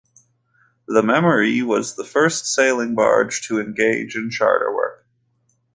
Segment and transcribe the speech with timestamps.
[0.87, 5.05] The "Memory" was the first sailing barge to engage in charter work.